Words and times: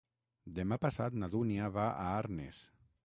Demà 0.59 0.79
passat 0.85 1.17
na 1.23 1.29
Dúnia 1.35 1.67
va 1.77 1.85
a 1.91 2.09
Arnes. 2.15 2.65